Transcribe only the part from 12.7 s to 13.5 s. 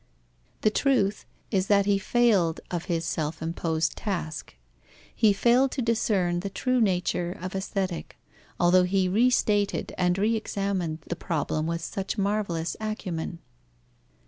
acumen.